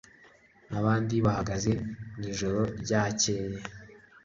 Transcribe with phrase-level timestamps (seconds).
[0.69, 1.71] nabandi bahageze
[2.15, 3.57] mwijoro ryakeye